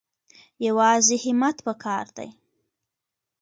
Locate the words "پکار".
1.65-2.05